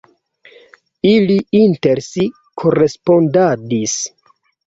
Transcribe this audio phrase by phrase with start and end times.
[1.09, 2.25] Ili inter si
[2.63, 3.95] korespondadis.